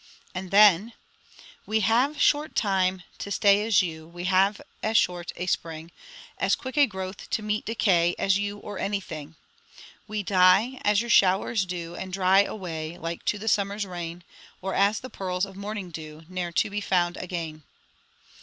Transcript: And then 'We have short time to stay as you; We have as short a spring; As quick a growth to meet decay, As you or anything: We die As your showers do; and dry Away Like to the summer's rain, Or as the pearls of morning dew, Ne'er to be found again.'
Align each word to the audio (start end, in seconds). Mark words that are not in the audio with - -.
And 0.33 0.49
then 0.49 0.93
'We 1.67 1.81
have 1.81 2.19
short 2.19 2.55
time 2.55 3.03
to 3.19 3.29
stay 3.29 3.63
as 3.67 3.83
you; 3.83 4.07
We 4.07 4.23
have 4.23 4.59
as 4.81 4.97
short 4.97 5.31
a 5.35 5.45
spring; 5.45 5.91
As 6.39 6.55
quick 6.55 6.75
a 6.75 6.87
growth 6.87 7.29
to 7.29 7.43
meet 7.43 7.65
decay, 7.67 8.15
As 8.17 8.35
you 8.39 8.57
or 8.57 8.79
anything: 8.79 9.35
We 10.07 10.23
die 10.23 10.79
As 10.83 11.01
your 11.01 11.11
showers 11.11 11.67
do; 11.67 11.93
and 11.95 12.11
dry 12.11 12.41
Away 12.41 12.97
Like 12.97 13.23
to 13.25 13.37
the 13.37 13.47
summer's 13.47 13.85
rain, 13.85 14.23
Or 14.59 14.73
as 14.73 14.99
the 15.01 15.09
pearls 15.11 15.45
of 15.45 15.55
morning 15.55 15.91
dew, 15.91 16.25
Ne'er 16.27 16.51
to 16.53 16.71
be 16.71 16.81
found 16.81 17.15
again.' 17.17 17.61